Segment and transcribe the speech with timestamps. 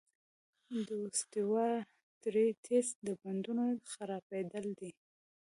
[0.85, 4.91] د اوسټیوارتریتس د بندونو خرابېدل دي.